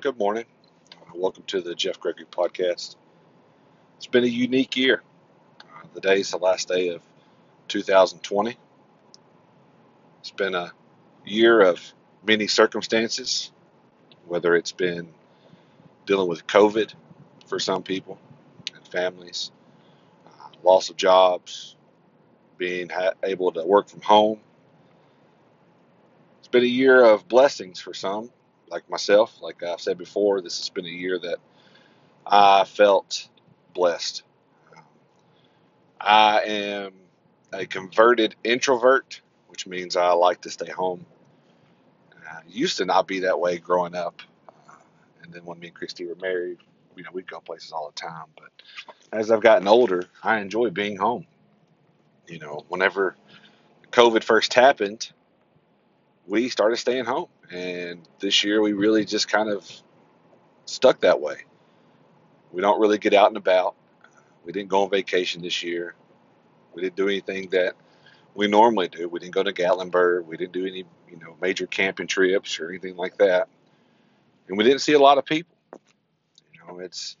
[0.00, 0.44] Good morning.
[0.92, 2.94] Uh, welcome to the Jeff Gregory podcast.
[3.96, 5.02] It's been a unique year.
[5.60, 7.02] Uh, the day is the last day of
[7.66, 8.56] 2020.
[10.20, 10.72] It's been a
[11.26, 11.80] year of
[12.24, 13.50] many circumstances,
[14.28, 15.08] whether it's been
[16.06, 16.92] dealing with COVID
[17.48, 18.20] for some people
[18.76, 19.50] and families,
[20.26, 21.74] uh, loss of jobs,
[22.56, 24.38] being ha- able to work from home.
[26.38, 28.30] It's been a year of blessings for some,
[28.70, 29.38] like myself.
[29.40, 31.38] Like I've said before, this has been a year that
[32.26, 33.28] I felt
[33.74, 34.22] blessed.
[36.00, 36.92] I am
[37.52, 41.04] a converted introvert, which means I like to stay home.
[42.28, 44.20] I used to not be that way growing up.
[44.48, 44.74] Uh,
[45.22, 46.58] and then when me and Christy were married,
[46.94, 48.26] you know, we'd go places all the time.
[48.36, 48.50] But
[49.12, 51.26] as I've gotten older, I enjoy being home.
[52.26, 53.16] You know, whenever
[53.92, 55.10] COVID first happened,
[56.26, 57.28] we started staying home.
[57.50, 59.70] And this year we really just kind of
[60.66, 61.36] stuck that way.
[62.52, 63.74] We don't really get out and about.
[64.44, 65.94] We didn't go on vacation this year.
[66.74, 67.74] We didn't do anything that
[68.34, 69.08] we normally do.
[69.08, 70.26] We didn't go to Gatlinburg.
[70.26, 73.48] We didn't do any, you know, major camping trips or anything like that.
[74.48, 75.56] And we didn't see a lot of people.
[76.54, 77.16] You know, it's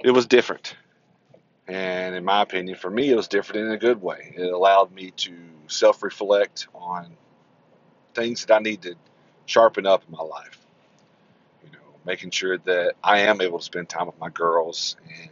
[0.00, 0.76] it was different.
[1.66, 4.34] And in my opinion, for me, it was different in a good way.
[4.36, 5.34] It allowed me to
[5.66, 7.14] self-reflect on
[8.14, 8.94] things that I need to
[9.48, 10.58] sharpen up in my life.
[11.64, 15.30] You know, making sure that I am able to spend time with my girls, and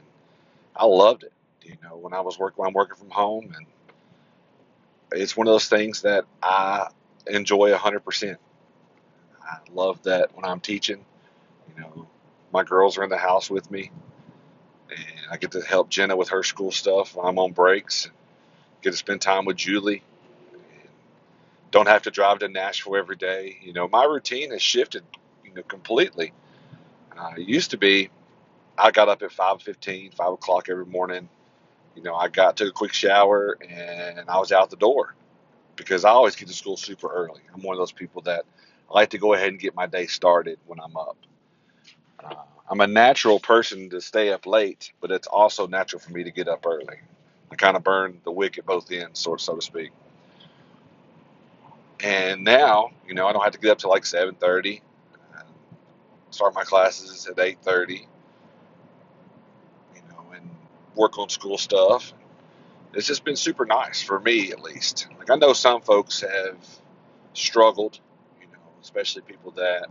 [0.74, 1.32] I loved it.
[1.62, 3.66] You know, when I was working, when I'm working from home, and
[5.12, 6.88] it's one of those things that I
[7.26, 8.36] enjoy 100%.
[9.42, 11.04] I love that when I'm teaching,
[11.68, 12.08] you know,
[12.52, 13.90] my girls are in the house with me,
[14.90, 18.10] and I get to help Jenna with her school stuff when I'm on breaks.
[18.82, 20.02] Get to spend time with Julie.
[21.76, 23.58] Don't have to drive to Nashville every day.
[23.62, 25.04] You know, my routine has shifted,
[25.44, 26.32] you know, completely.
[27.14, 28.08] Uh, it used to be
[28.78, 31.28] I got up at 5:15, 5 o'clock every morning.
[31.94, 35.16] You know, I got took a quick shower and I was out the door
[35.76, 37.42] because I always get to school super early.
[37.52, 38.46] I'm one of those people that
[38.90, 41.18] I like to go ahead and get my day started when I'm up.
[42.24, 42.36] Uh,
[42.70, 46.30] I'm a natural person to stay up late, but it's also natural for me to
[46.30, 47.00] get up early.
[47.52, 49.90] I kind of burn the wick at both ends, so so to speak.
[52.02, 54.82] And now, you know, I don't have to get up till like 7:30.
[56.30, 58.06] Start my classes at 8:30.
[59.94, 60.50] You know, and
[60.94, 62.12] work on school stuff.
[62.92, 65.08] It's just been super nice for me, at least.
[65.18, 66.56] Like I know some folks have
[67.34, 68.00] struggled,
[68.40, 69.86] you know, especially people that,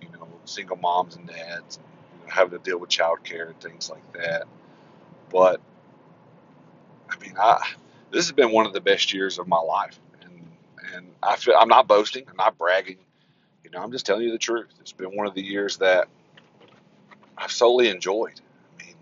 [0.00, 1.86] you know, single moms and dads, and,
[2.20, 4.44] you know, having to deal with childcare and things like that.
[5.30, 5.60] But
[7.10, 7.66] I mean, I
[8.10, 9.98] this has been one of the best years of my life,
[10.94, 12.98] and I feel I'm not boasting, I'm not bragging.
[13.62, 14.68] You know, I'm just telling you the truth.
[14.80, 16.08] It's been one of the years that
[17.36, 18.40] I've solely enjoyed.
[18.78, 18.94] I mean,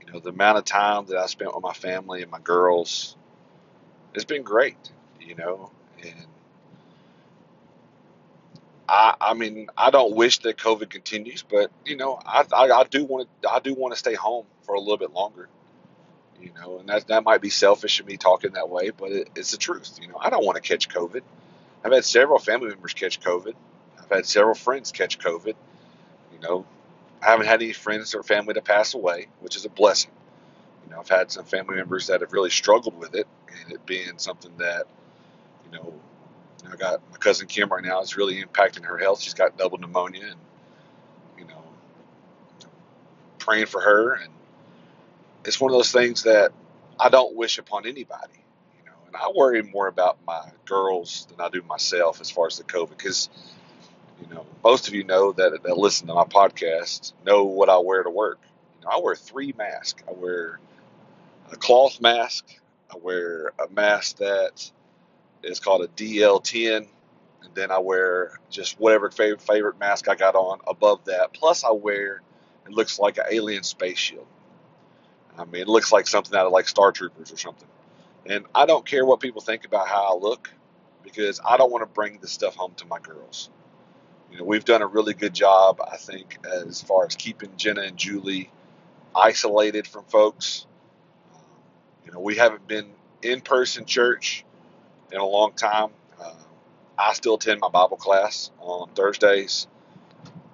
[0.00, 3.16] you know, the amount of time that I spent with my family and my girls,
[4.14, 4.76] it's been great.
[5.20, 5.70] You know,
[6.02, 6.26] and
[8.88, 12.84] I, I mean, I don't wish that COVID continues, but you know, I, I, I
[12.84, 15.48] do want to, I do want to stay home for a little bit longer.
[16.40, 19.30] You know, and that that might be selfish of me talking that way, but it,
[19.34, 19.98] it's the truth.
[20.00, 21.22] You know, I don't want to catch COVID.
[21.84, 23.54] I've had several family members catch COVID.
[23.98, 25.54] I've had several friends catch COVID.
[26.32, 26.66] You know,
[27.22, 30.10] I haven't had any friends or family to pass away, which is a blessing.
[30.84, 33.86] You know, I've had some family members that have really struggled with it, and it
[33.86, 34.86] being something that,
[35.64, 35.94] you know,
[36.70, 39.20] I got my cousin Kim right now is really impacting her health.
[39.20, 40.40] She's got double pneumonia, and
[41.38, 41.62] you know,
[43.38, 44.14] praying for her.
[44.14, 44.32] And
[45.46, 46.52] it's one of those things that
[46.98, 48.44] I don't wish upon anybody.
[48.78, 52.46] You know, and I worry more about my girls than I do myself as far
[52.48, 53.28] as the COVID, because
[54.20, 57.78] you know, most of you know that that listen to my podcast know what I
[57.78, 58.38] wear to work.
[58.78, 60.02] You know, I wear three masks.
[60.08, 60.58] I wear
[61.52, 62.46] a cloth mask.
[62.90, 64.70] I wear a mask that
[65.42, 66.76] is called a DL10,
[67.42, 71.32] and then I wear just whatever favorite favorite mask I got on above that.
[71.32, 72.22] Plus, I wear
[72.64, 74.26] it looks like an alien space shield.
[75.38, 77.68] I mean, it looks like something out of like Star Troopers or something.
[78.26, 80.50] And I don't care what people think about how I look
[81.02, 83.50] because I don't want to bring this stuff home to my girls.
[84.32, 87.82] You know, we've done a really good job, I think, as far as keeping Jenna
[87.82, 88.50] and Julie
[89.14, 90.66] isolated from folks.
[92.04, 92.90] You know, we haven't been
[93.22, 94.44] in person church
[95.12, 95.90] in a long time.
[96.20, 96.34] Uh,
[96.98, 99.68] I still attend my Bible class on Thursdays,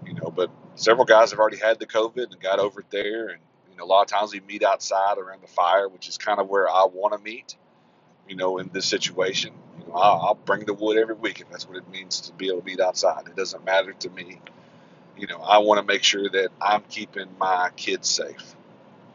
[0.06, 3.28] you know, but several guys have already had the COVID and got over it there.
[3.28, 3.40] And,
[3.82, 6.68] a lot of times we meet outside around the fire, which is kind of where
[6.68, 7.56] I want to meet,
[8.28, 9.52] you know, in this situation.
[9.78, 12.32] You know, I'll, I'll bring the wood every week if that's what it means to
[12.32, 13.26] be able to meet outside.
[13.26, 14.40] It doesn't matter to me
[15.16, 18.54] you know, I want to make sure that I'm keeping my kids safe.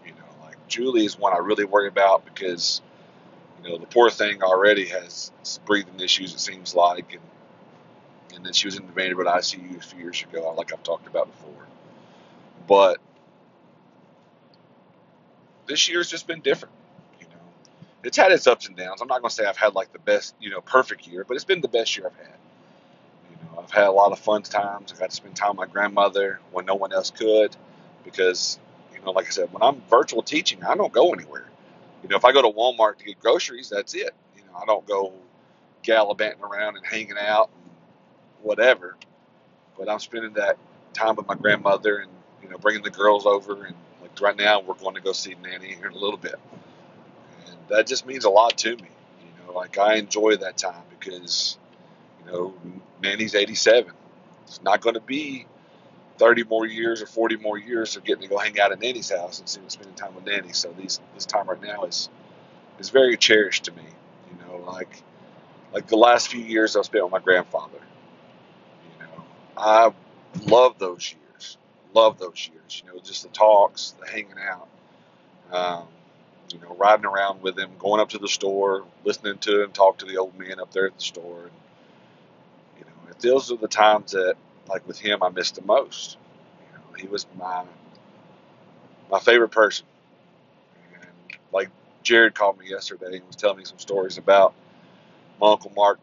[0.05, 2.81] You know, like Julie is one I really worry about because,
[3.61, 5.31] you know, the poor thing already has
[5.65, 7.13] breathing issues, it seems like.
[7.13, 10.83] And, and then she was in the Vanderbilt ICU a few years ago, like I've
[10.83, 11.65] talked about before.
[12.67, 12.97] But
[15.67, 16.73] this year's just been different.
[17.19, 17.41] You know,
[18.03, 19.01] it's had its ups and downs.
[19.01, 21.45] I'm not to say I've had like the best, you know, perfect year, but it's
[21.45, 22.35] been the best year I've had.
[23.29, 24.93] You know, I've had a lot of fun times.
[24.93, 27.55] I got to spend time with my grandmother when no one else could,
[28.03, 28.59] because
[28.93, 31.45] you know, like I said, when I'm virtual teaching, I don't go anywhere.
[32.03, 34.13] You know, if I go to Walmart to get groceries, that's it.
[34.35, 35.13] You know, I don't go
[35.83, 37.71] gallivanting around and hanging out and
[38.43, 38.95] whatever.
[39.77, 40.57] But I'm spending that
[40.93, 42.11] time with my grandmother and
[42.41, 43.75] you know, bringing the girls over and
[44.21, 46.35] right now we're going to go see Nanny here in a little bit,
[47.47, 48.89] and that just means a lot to me.
[49.21, 51.57] You know, like I enjoy that time because
[52.25, 52.53] you know,
[53.01, 53.91] Nanny's 87.
[54.45, 55.45] It's not going to be
[56.17, 59.09] 30 more years or 40 more years of getting to go hang out at Nanny's
[59.09, 60.53] house and spending time with Nanny.
[60.53, 62.09] So these this time right now is
[62.79, 63.83] is very cherished to me.
[64.31, 65.03] You know, like
[65.73, 67.79] like the last few years I've spent with my grandfather.
[68.99, 69.23] You know,
[69.57, 69.91] I
[70.47, 71.26] love those years.
[71.97, 72.83] Love those years.
[72.85, 74.67] You know, just the talks, the hanging out.
[75.51, 75.87] Um,
[76.53, 79.97] you know, riding around with him, going up to the store, listening to him talk
[79.97, 81.41] to the old man up there at the store.
[81.41, 81.51] And,
[82.77, 84.35] you know, those are the times that,
[84.69, 86.17] like with him, I missed the most.
[86.59, 87.63] You know, he was my
[89.09, 89.87] my favorite person.
[91.01, 91.71] And like
[92.03, 94.53] Jared called me yesterday and was telling me some stories about
[95.41, 95.99] my uncle Mark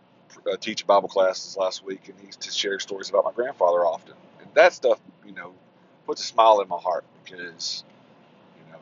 [0.52, 3.86] uh, teaching Bible classes last week, and he used to share stories about my grandfather
[3.86, 4.14] often.
[4.40, 5.52] And that stuff, you know,
[6.06, 7.84] puts a smile in my heart because,
[8.56, 8.78] you know,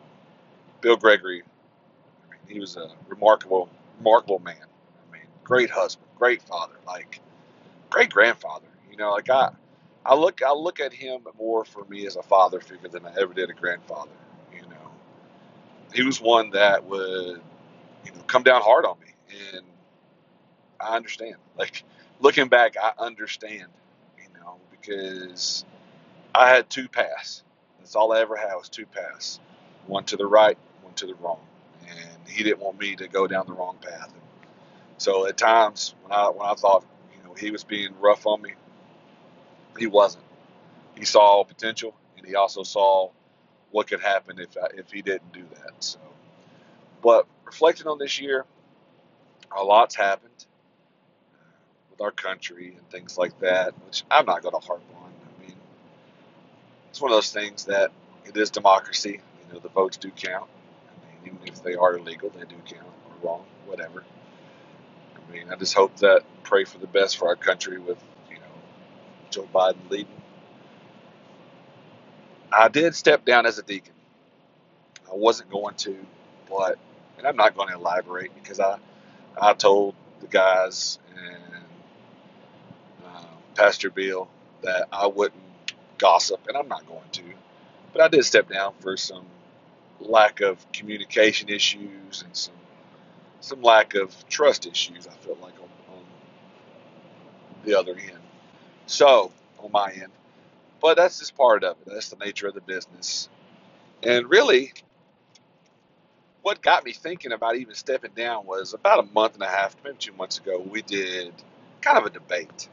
[0.80, 4.56] Bill Gregory, I mean, he was a remarkable, remarkable man.
[4.56, 6.74] I mean, great husband, great father.
[6.86, 7.20] Like,
[7.90, 8.66] great grandfather.
[8.90, 9.50] You know, like I,
[10.04, 13.12] I look, I look at him more for me as a father figure than I
[13.20, 14.10] ever did a grandfather.
[14.54, 14.90] You know,
[15.94, 17.40] he was one that would,
[18.04, 19.06] you know, come down hard on me,
[19.54, 19.62] and
[20.80, 21.36] I understand.
[21.56, 21.84] Like
[22.20, 23.68] looking back, I understand.
[24.18, 25.64] You know, because
[26.34, 27.42] I had two paths.
[27.78, 29.40] That's all I ever had was two paths,
[29.86, 31.40] one to the right, one to the wrong,
[31.88, 34.12] and he didn't want me to go down the wrong path.
[34.98, 36.84] So at times when I when I thought
[37.16, 38.52] you know he was being rough on me.
[39.78, 40.24] He wasn't.
[40.96, 43.10] He saw potential, and he also saw
[43.70, 45.72] what could happen if I, if he didn't do that.
[45.80, 45.98] So,
[47.02, 48.44] but reflecting on this year,
[49.56, 50.46] a lot's happened
[51.34, 51.38] uh,
[51.90, 55.01] with our country and things like that, which I'm not going to harp on.
[56.92, 57.92] It's one of those things that
[58.26, 59.22] it is democracy.
[59.48, 60.50] You know, the votes do count.
[60.88, 64.04] I mean, even if they are illegal, they do count or wrong, whatever.
[65.16, 67.98] I mean, I just hope that pray for the best for our country with
[68.30, 68.42] you know
[69.30, 70.08] Joe Biden leading.
[72.52, 73.94] I did step down as a deacon.
[75.10, 75.96] I wasn't going to,
[76.50, 76.78] but
[77.18, 78.78] and I'm not going to elaborate because I
[79.40, 81.64] I told the guys and
[83.06, 83.24] uh,
[83.56, 84.28] Pastor Bill
[84.62, 85.42] that I wouldn't
[86.02, 87.22] gossip, and I'm not going to.
[87.92, 89.24] But I did step down for some
[90.00, 92.54] lack of communication issues and some
[93.40, 95.06] some lack of trust issues.
[95.06, 96.04] I feel like on, on
[97.64, 98.18] the other end.
[98.86, 100.12] So on my end,
[100.80, 101.92] but that's just part of it.
[101.92, 103.28] That's the nature of the business.
[104.02, 104.72] And really,
[106.42, 109.76] what got me thinking about even stepping down was about a month and a half,
[109.84, 111.32] maybe two months ago, we did
[111.80, 112.68] kind of a debate.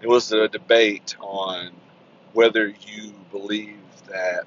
[0.00, 1.72] It was a debate on
[2.36, 3.78] whether you believe
[4.08, 4.44] that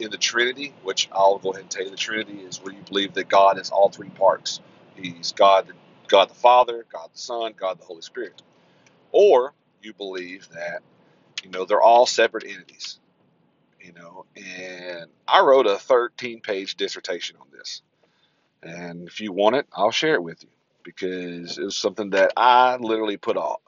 [0.00, 2.82] in the Trinity, which I'll go ahead and tell you, the Trinity is where you
[2.88, 4.60] believe that God is all three parts.
[4.96, 5.72] He's God,
[6.08, 8.42] God the Father, God the Son, God the Holy Spirit.
[9.12, 10.82] Or you believe that,
[11.42, 12.98] you know, they're all separate entities.
[13.80, 17.82] You know, and I wrote a 13 page dissertation on this.
[18.62, 20.50] And if you want it, I'll share it with you
[20.84, 23.60] because it was something that I literally put off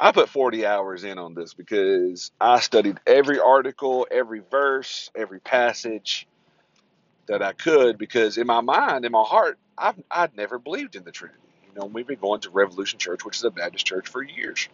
[0.00, 5.40] I put 40 hours in on this because I studied every article, every verse, every
[5.40, 6.26] passage
[7.26, 11.04] that I could because in my mind, in my heart, I've, I'd never believed in
[11.04, 11.38] the Trinity.
[11.68, 14.68] You know, we've been going to Revolution Church, which is a Baptist church, for years.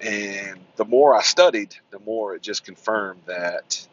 [0.00, 3.86] And the more I studied, the more it just confirmed that,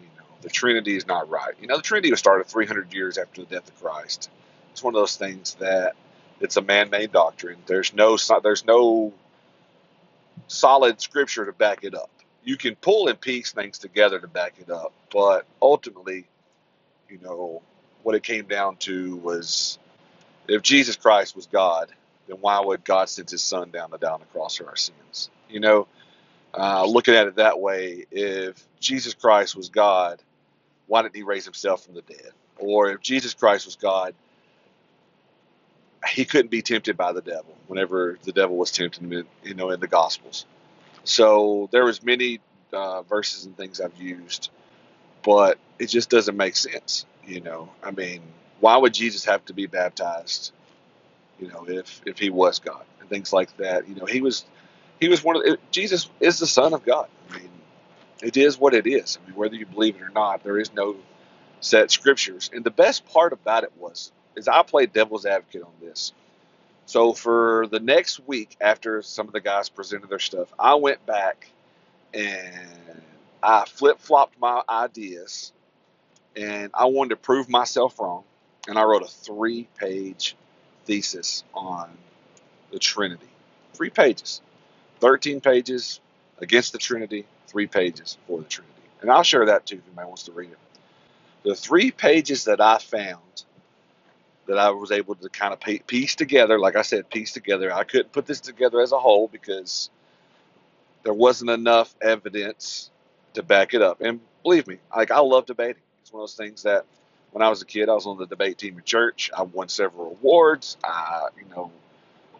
[0.00, 1.54] you know, the Trinity is not right.
[1.60, 4.30] You know, the Trinity was started 300 years after the death of Christ.
[4.70, 5.96] It's one of those things that
[6.42, 7.58] it's a man-made doctrine.
[7.66, 9.14] There's no there's no
[10.48, 12.10] solid scripture to back it up.
[12.44, 16.26] You can pull and piece things together to back it up, but ultimately,
[17.10, 17.62] you know,
[18.04, 19.78] what it came down to was
[20.48, 21.92] if Jesus Christ was God,
[22.28, 25.30] then why would God send his son down to down the cross for our sins?
[25.50, 25.78] You know,
[26.54, 30.20] Uh, looking at it that way, if Jesus Christ was God,
[30.86, 32.32] why didn't he raise himself from the dead?
[32.58, 34.14] Or if Jesus Christ was God,
[36.08, 39.54] he couldn't be tempted by the devil whenever the devil was tempting him, in, you
[39.54, 40.46] know, in the Gospels.
[41.04, 42.40] So there was many
[42.72, 44.50] uh, verses and things I've used,
[45.22, 47.06] but it just doesn't make sense.
[47.26, 48.22] You know, I mean,
[48.60, 50.52] why would Jesus have to be baptized?
[51.38, 53.88] You know, if if he was God and things like that.
[53.88, 54.44] You know, he was
[55.00, 57.08] he was one of the, Jesus is the Son of God.
[57.30, 57.50] I mean,
[58.22, 59.18] it is what it is.
[59.22, 60.96] I mean, whether you believe it or not, there is no
[61.60, 62.50] set scriptures.
[62.52, 66.12] And the best part about it was is I played devil's advocate on this.
[66.86, 71.04] So for the next week after some of the guys presented their stuff, I went
[71.06, 71.48] back
[72.12, 73.02] and
[73.42, 75.52] I flip flopped my ideas
[76.36, 78.24] and I wanted to prove myself wrong.
[78.68, 80.36] And I wrote a three page
[80.84, 81.90] thesis on
[82.70, 83.28] the Trinity.
[83.74, 84.40] Three pages.
[85.00, 86.00] 13 pages
[86.38, 88.72] against the Trinity, three pages for the Trinity.
[89.00, 90.58] And I'll share that too if anybody wants to read it.
[91.42, 93.44] The three pages that I found
[94.46, 97.72] that I was able to kind of piece together, like I said, piece together.
[97.72, 99.90] I couldn't put this together as a whole because
[101.04, 102.90] there wasn't enough evidence
[103.34, 104.00] to back it up.
[104.00, 105.82] And believe me, like I love debating.
[106.00, 106.84] It's one of those things that
[107.30, 109.30] when I was a kid, I was on the debate team at church.
[109.36, 110.76] I won several awards.
[110.84, 111.70] I, you know,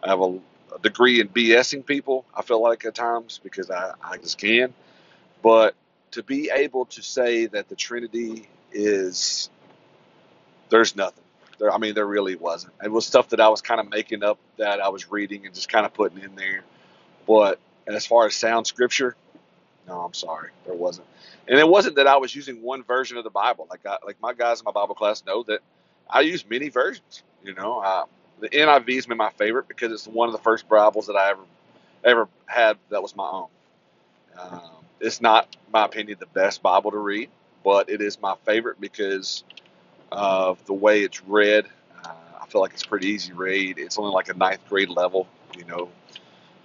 [0.03, 0.39] I have a,
[0.75, 2.25] a degree in BSing people.
[2.35, 4.73] I feel like at times because I, I just can.
[5.41, 5.75] But
[6.11, 9.49] to be able to say that the Trinity is
[10.69, 11.22] there's nothing.
[11.59, 12.73] There, I mean, there really wasn't.
[12.83, 15.53] It was stuff that I was kind of making up that I was reading and
[15.53, 16.63] just kind of putting in there.
[17.27, 19.15] But as far as sound scripture,
[19.87, 21.07] no, I'm sorry, there wasn't.
[21.47, 23.67] And it wasn't that I was using one version of the Bible.
[23.69, 25.59] Like I, like my guys in my Bible class know that
[26.09, 27.23] I use many versions.
[27.43, 28.05] You know, uh,
[28.39, 31.31] the NIV has been my favorite because it's one of the first Bibles that I
[31.31, 31.41] ever
[32.03, 33.47] ever had that was my own.
[34.37, 34.61] Um,
[34.99, 37.29] it's not, my opinion, the best Bible to read,
[37.63, 39.43] but it is my favorite because
[40.13, 41.65] of the way it's read.
[42.03, 43.79] Uh, I feel like it's pretty easy read.
[43.79, 45.27] It's only like a ninth grade level,
[45.57, 45.89] you know.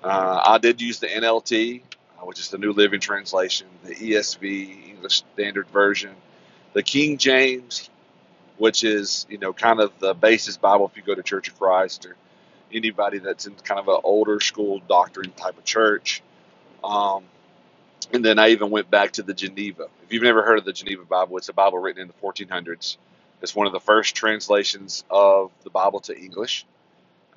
[0.02, 1.82] Uh, I did use the NLT,
[2.20, 6.14] uh, which is the New Living Translation, the ESV, English Standard Version,
[6.72, 7.90] the King James,
[8.58, 11.58] which is, you know, kind of the basis Bible if you go to Church of
[11.58, 12.16] Christ or
[12.72, 16.22] anybody that's in kind of an older school doctrine type of church.
[16.84, 17.24] Um,
[18.12, 19.88] and then I even went back to the Geneva.
[20.04, 22.96] If you've never heard of the Geneva Bible, it's a Bible written in the 1400s.
[23.42, 26.66] It's one of the first translations of the Bible to English.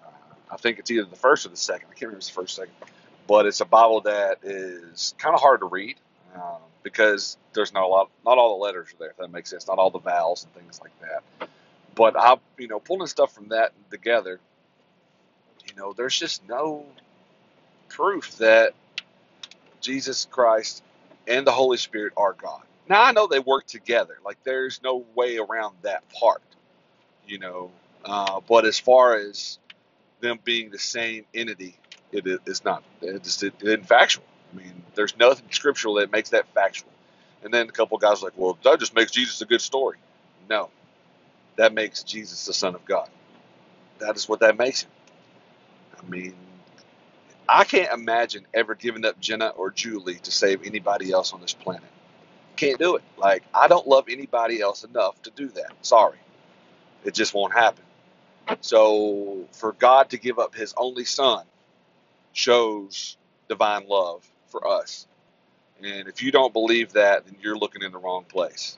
[0.03, 0.09] Uh,
[0.51, 1.87] I think it's either the first or the second.
[1.89, 2.73] I can't remember the first, second.
[3.27, 5.95] But it's a Bible that is kind of hard to read
[6.35, 9.09] um, because there's not a lot, not all the letters are there.
[9.11, 11.47] If that makes sense, not all the vowels and things like that.
[11.93, 14.39] But I, you know, pulling stuff from that together,
[15.67, 16.85] you know, there's just no
[17.89, 18.73] proof that
[19.81, 20.83] Jesus Christ
[21.27, 22.63] and the Holy Spirit are God.
[22.91, 24.17] Now I know they work together.
[24.25, 26.43] Like there's no way around that part,
[27.25, 27.71] you know.
[28.03, 29.59] Uh, but as far as
[30.19, 31.77] them being the same entity,
[32.11, 32.83] it is not.
[33.01, 34.25] It's it, it factual.
[34.53, 36.89] I mean, there's nothing scriptural that makes that factual.
[37.43, 39.97] And then a couple guys are like, well, that just makes Jesus a good story.
[40.49, 40.69] No,
[41.55, 43.09] that makes Jesus the Son of God.
[43.99, 44.91] That is what that makes him.
[45.97, 46.35] I mean,
[47.47, 51.53] I can't imagine ever giving up Jenna or Julie to save anybody else on this
[51.53, 51.83] planet.
[52.61, 53.01] Can't do it.
[53.17, 55.71] Like, I don't love anybody else enough to do that.
[55.81, 56.19] Sorry.
[57.03, 57.83] It just won't happen.
[58.61, 61.45] So, for God to give up his only son
[62.33, 63.17] shows
[63.49, 65.07] divine love for us.
[65.83, 68.77] And if you don't believe that, then you're looking in the wrong place.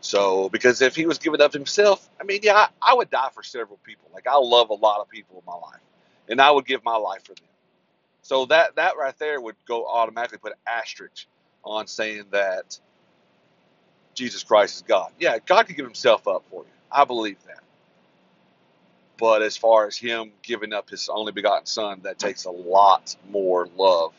[0.00, 3.30] So, because if he was giving up himself, I mean, yeah, I, I would die
[3.32, 4.10] for several people.
[4.12, 5.80] Like, I love a lot of people in my life,
[6.28, 7.44] and I would give my life for them.
[8.22, 11.26] So that that right there would go automatically put an asterisk
[11.62, 12.80] on saying that
[14.16, 15.12] Jesus Christ is God.
[15.20, 16.70] Yeah, God could give himself up for you.
[16.90, 17.60] I believe that.
[19.18, 23.14] But as far as him giving up his only begotten son, that takes a lot
[23.30, 24.12] more love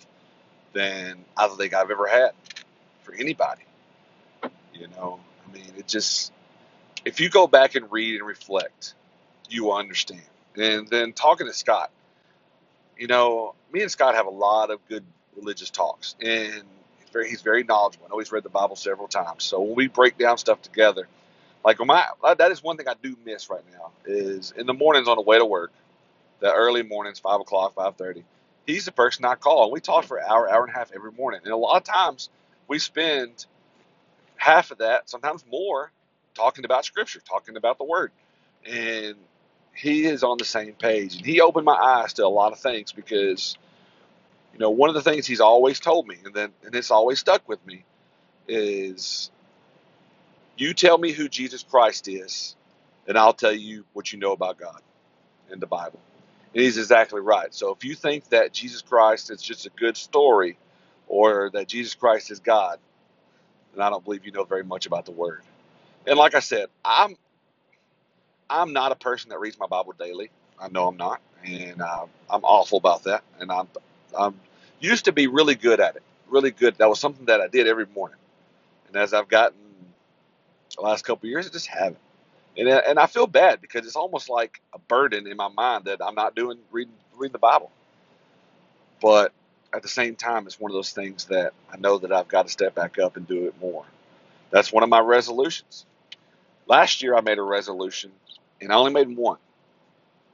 [0.73, 2.31] than I think I've ever had
[3.01, 3.63] for anybody.
[4.73, 6.31] You know, I mean, it just,
[7.03, 8.93] if you go back and read and reflect,
[9.49, 10.21] you will understand.
[10.55, 11.91] And then talking to Scott,
[12.97, 15.03] you know, me and Scott have a lot of good
[15.35, 16.63] religious talks, and
[17.17, 18.05] very, he's very knowledgeable.
[18.05, 19.43] I know he's read the Bible several times.
[19.43, 21.07] So when we break down stuff together,
[21.65, 22.05] like my
[22.38, 25.24] that is one thing I do miss right now is in the mornings on the
[25.24, 25.71] way to work,
[26.39, 28.24] the early mornings, five o'clock, five thirty.
[28.65, 30.91] He's the person I call, and we talk for an hour, hour and a half
[30.93, 31.41] every morning.
[31.43, 32.29] And a lot of times
[32.67, 33.45] we spend
[34.36, 35.91] half of that, sometimes more,
[36.36, 38.12] talking about Scripture, talking about the Word,
[38.65, 39.15] and
[39.74, 41.17] he is on the same page.
[41.17, 43.57] And he opened my eyes to a lot of things because,
[44.57, 47.19] You know, one of the things he's always told me, and then and it's always
[47.19, 47.85] stuck with me,
[48.47, 49.31] is
[50.57, 52.55] you tell me who Jesus Christ is,
[53.07, 54.81] and I'll tell you what you know about God
[55.51, 55.99] in the Bible.
[56.53, 57.53] And he's exactly right.
[57.53, 60.57] So if you think that Jesus Christ is just a good story
[61.07, 62.79] or that Jesus Christ is God,
[63.75, 65.41] then I don't believe you know very much about the Word.
[66.07, 67.15] And like I said, I'm
[68.49, 70.31] I'm not a person that reads my Bible daily.
[70.61, 73.23] I know I'm not, and uh, I'm awful about that.
[73.39, 73.67] And I'm
[74.17, 74.39] I'm
[74.79, 76.77] used to be really good at it, really good.
[76.77, 78.17] That was something that I did every morning.
[78.88, 79.59] And as I've gotten
[80.75, 82.00] the last couple years, I just haven't.
[82.57, 85.86] And uh, and I feel bad because it's almost like a burden in my mind
[85.86, 87.71] that I'm not doing reading reading the Bible.
[89.01, 89.31] But
[89.74, 92.47] at the same time, it's one of those things that I know that I've got
[92.47, 93.86] to step back up and do it more.
[94.50, 95.86] That's one of my resolutions.
[96.67, 98.12] Last year, I made a resolution,
[98.62, 99.38] and I only made one.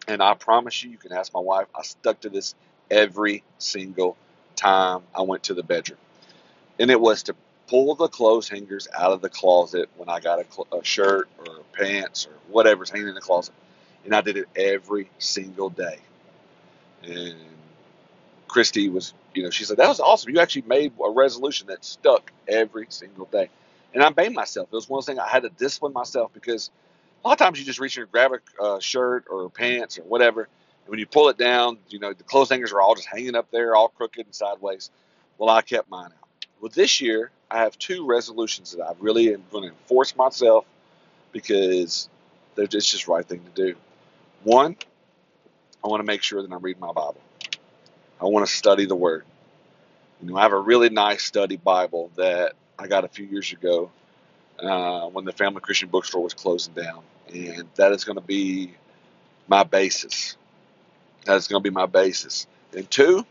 [0.08, 2.56] And I promise you, you can ask my wife, I stuck to this
[2.92, 4.18] every single
[4.56, 6.00] time I went to the bedroom.
[6.80, 7.36] And it was to
[7.68, 11.30] pull the clothes hangers out of the closet when I got a, cl- a shirt
[11.40, 13.54] or pants or whatever's hanging in the closet.
[14.06, 16.00] And I did it every single day.
[17.04, 17.38] And
[18.48, 20.34] Christy was, you know, she said, that was awesome.
[20.34, 23.50] You actually made a resolution that stuck every single day.
[23.94, 24.70] And I made myself.
[24.72, 26.72] It was one thing I had to discipline myself because
[27.24, 30.00] a lot of times you just reach in and grab a uh, shirt or pants
[30.00, 30.50] or whatever.
[30.88, 33.50] When you pull it down, you know, the clothes hangers are all just hanging up
[33.52, 34.90] there, all crooked and sideways.
[35.38, 36.46] Well, I kept mine out.
[36.62, 40.66] Well, this year, I have two resolutions that I really am going to enforce myself
[41.32, 42.10] because
[42.56, 43.76] they're just just right thing to do.
[44.44, 44.76] One,
[45.84, 47.22] I want to make sure that I'm reading my Bible.
[48.22, 49.26] I want to study the Word.
[50.22, 53.52] You know, I have a really nice study Bible that I got a few years
[53.52, 53.92] ago
[54.60, 58.74] uh, when the Family Christian Bookstore was closing down, and that is going to be
[59.48, 60.38] my basis.
[61.26, 62.48] That is going to be my basis.
[62.76, 63.26] And two,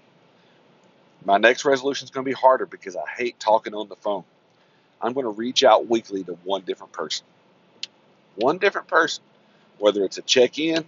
[1.24, 4.24] my next resolution is going to be harder because I hate talking on the phone.
[5.00, 7.26] I'm going to reach out weekly to one different person.
[8.36, 9.22] One different person,
[9.78, 10.84] whether it's a check in,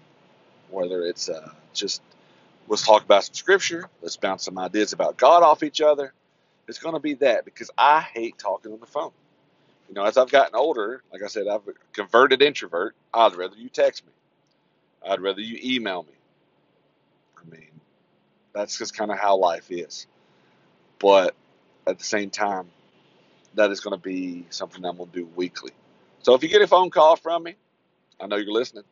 [0.70, 2.00] whether it's uh, just
[2.68, 6.12] let's talk about some scripture, let's bounce some ideas about God off each other.
[6.68, 9.10] It's going to be that because I hate talking on the phone.
[9.88, 12.94] You know, as I've gotten older, like I said, I've converted introvert.
[13.12, 14.12] I'd rather you text me.
[15.06, 16.12] I'd rather you email me.
[17.46, 17.70] I mean,
[18.52, 20.06] that's just kind of how life is.
[20.98, 21.34] But
[21.86, 22.70] at the same time,
[23.54, 25.72] that is going to be something I'm going to do weekly.
[26.22, 27.56] So if you get a phone call from me,
[28.20, 28.84] I know you're listening,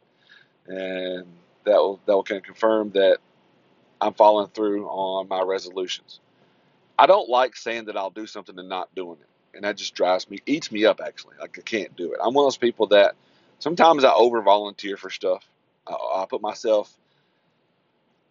[0.66, 1.26] and
[1.64, 3.18] that will that will kind of confirm that
[4.00, 6.20] I'm following through on my resolutions.
[6.98, 9.94] I don't like saying that I'll do something and not doing it, and that just
[9.94, 11.36] drives me, eats me up actually.
[11.40, 12.18] Like I can't do it.
[12.22, 13.14] I'm one of those people that
[13.58, 15.44] sometimes I over volunteer for stuff.
[15.86, 16.92] I, I put myself,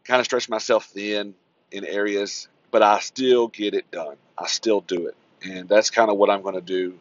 [0.05, 1.33] kind of stretch myself thin
[1.71, 4.15] in areas, but I still get it done.
[4.37, 6.97] I still do it, and that's kind of what I'm going to do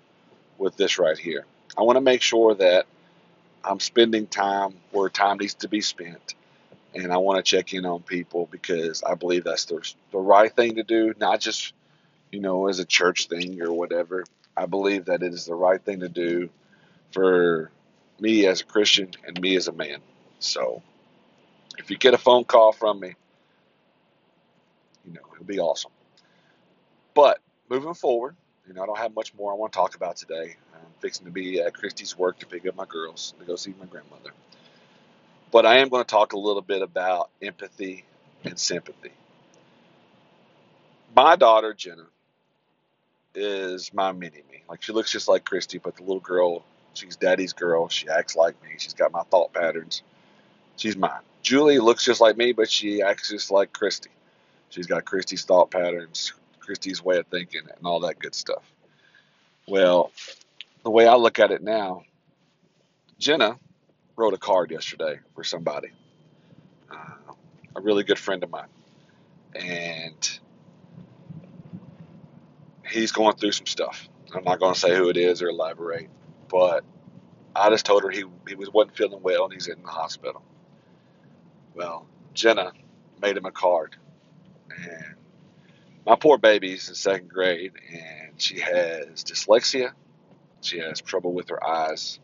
[0.58, 1.46] with this right here.
[1.76, 2.86] I want to make sure that
[3.64, 6.34] I'm spending time where time needs to be spent.
[6.94, 10.52] And I want to check in on people because I believe that's the, the right
[10.54, 11.72] thing to do, not just,
[12.32, 14.24] you know, as a church thing or whatever.
[14.56, 16.50] I believe that it is the right thing to do
[17.12, 17.70] for
[18.18, 20.00] me as a Christian and me as a man.
[20.40, 20.82] So
[21.80, 23.14] if you get a phone call from me,
[25.06, 25.90] you know, it'll be awesome.
[27.14, 27.38] But
[27.68, 28.36] moving forward,
[28.68, 30.56] you know, I don't have much more I want to talk about today.
[30.74, 33.74] I'm fixing to be at Christy's work to pick up my girls to go see
[33.80, 34.30] my grandmother.
[35.50, 38.04] But I am going to talk a little bit about empathy
[38.44, 39.12] and sympathy.
[41.16, 42.06] My daughter, Jenna,
[43.34, 44.62] is my mini me.
[44.68, 46.62] Like, she looks just like Christy, but the little girl,
[46.94, 47.88] she's daddy's girl.
[47.88, 48.68] She acts like me.
[48.78, 50.02] She's got my thought patterns.
[50.76, 51.20] She's mine.
[51.50, 54.10] Julie looks just like me, but she acts just like Christy.
[54.68, 58.62] She's got Christy's thought patterns, Christy's way of thinking, and all that good stuff.
[59.66, 60.12] Well,
[60.84, 62.04] the way I look at it now,
[63.18, 63.58] Jenna
[64.14, 65.88] wrote a card yesterday for somebody,
[66.88, 67.32] uh,
[67.74, 68.68] a really good friend of mine,
[69.56, 70.38] and
[72.88, 74.08] he's going through some stuff.
[74.32, 76.10] I'm not going to say who it is or elaborate,
[76.48, 76.84] but
[77.56, 80.44] I just told her he he was wasn't feeling well and he's in the hospital.
[81.74, 82.72] Well, Jenna
[83.22, 83.96] made him a card,
[84.76, 85.14] and
[86.06, 89.92] my poor baby's in second grade, and she has dyslexia.
[90.62, 92.18] She has trouble with her eyes,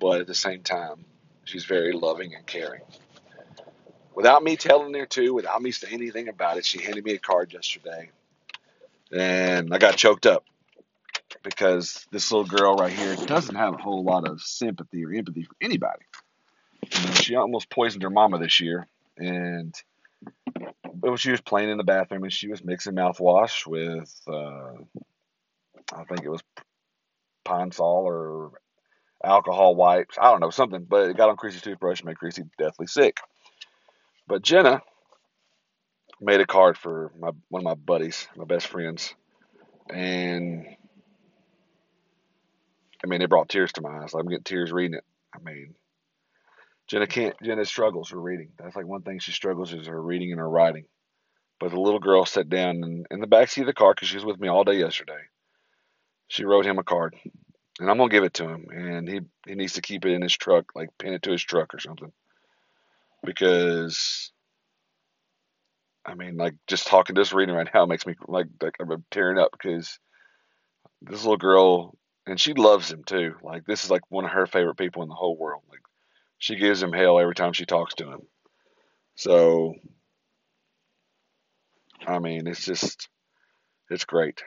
[0.00, 1.04] but at the same time,
[1.44, 2.82] she's very loving and caring.
[4.14, 7.18] Without me telling her to, without me saying anything about it, she handed me a
[7.18, 8.10] card yesterday,
[9.12, 10.44] and I got choked up
[11.42, 15.44] because this little girl right here doesn't have a whole lot of sympathy or empathy
[15.44, 16.02] for anybody.
[17.14, 19.74] She almost poisoned her mama this year, and
[21.16, 24.72] she was playing in the bathroom and she was mixing mouthwash with, uh,
[25.92, 26.42] I think it was
[27.44, 28.50] Pine-Sol or
[29.24, 30.16] alcohol wipes.
[30.20, 30.86] I don't know, something.
[30.88, 33.18] But it got on Chrissy's toothbrush and made Chrissy deathly sick.
[34.26, 34.82] But Jenna
[36.20, 39.14] made a card for my one of my buddies, my best friends.
[39.92, 40.66] And
[43.02, 44.14] I mean, it brought tears to my eyes.
[44.14, 45.04] I'm getting tears reading it.
[45.34, 45.74] I mean,
[46.90, 47.36] Jenna can't.
[47.40, 48.50] Jenna struggles with reading.
[48.58, 50.86] That's like one thing she struggles is her reading and her writing.
[51.60, 54.08] But the little girl sat down in, in the back seat of the car because
[54.08, 55.20] she was with me all day yesterday.
[56.26, 57.14] She wrote him a card,
[57.78, 58.66] and I'm gonna give it to him.
[58.70, 61.42] And he he needs to keep it in his truck, like pin it to his
[61.44, 62.10] truck or something,
[63.24, 64.32] because
[66.04, 69.38] I mean, like just talking, just reading right now makes me like like I'm tearing
[69.38, 70.00] up because
[71.02, 73.34] this little girl, and she loves him too.
[73.44, 75.62] Like this is like one of her favorite people in the whole world.
[75.70, 75.80] Like
[76.40, 78.22] she gives him hell every time she talks to him.
[79.14, 79.74] So,
[82.06, 83.08] I mean, it's just
[83.90, 84.42] it's great,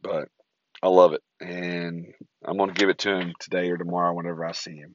[0.00, 0.28] but
[0.82, 2.12] I love it, and
[2.44, 4.94] I'm gonna give it to him today or tomorrow whenever I see him.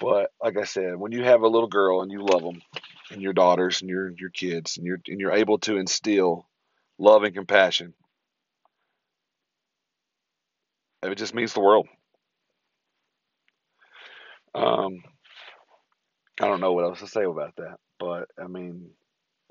[0.00, 2.62] But like I said, when you have a little girl and you love them,
[3.10, 6.48] and your daughters and your your kids, and you're and you're able to instill
[6.98, 7.92] love and compassion,
[11.02, 11.86] it just means the world.
[14.54, 15.02] Um,
[16.40, 18.90] I don't know what else to say about that, but I mean,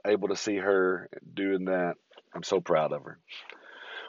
[0.06, 1.96] able to see her doing that,
[2.34, 3.20] I'm so proud of her.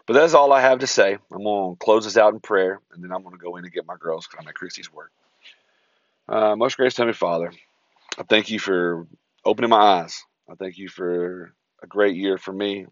[0.06, 1.18] But that's all I have to say.
[1.32, 3.64] I'm going to close this out in prayer, and then I'm going to go in
[3.64, 5.12] and get my girls because I'm at Christy's work.
[6.28, 7.52] Uh, most gracious Heavenly Father,
[8.18, 9.06] I thank you for
[9.44, 10.22] opening my eyes.
[10.50, 12.86] I thank you for a great year for me.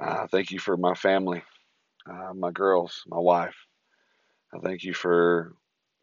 [0.00, 1.42] Uh, thank you for my family,
[2.10, 3.56] uh, my girls, my wife.
[4.54, 5.54] I thank you for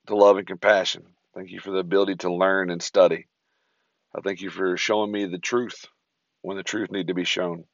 [0.07, 1.03] the love and compassion.
[1.35, 3.27] Thank you for the ability to learn and study.
[4.15, 5.87] I thank you for showing me the truth
[6.41, 7.65] when the truth need to be shown.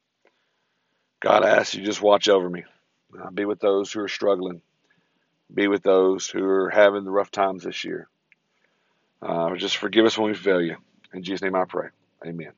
[1.20, 2.64] God, I ask you just watch over me.
[3.20, 4.62] Uh, be with those who are struggling.
[5.52, 8.08] Be with those who are having the rough times this year.
[9.22, 10.76] Uh, just forgive us when we fail you.
[11.14, 11.88] In Jesus' name I pray.
[12.26, 12.52] Amen.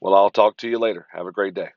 [0.00, 1.06] Well, I'll talk to you later.
[1.12, 1.70] Have a great day.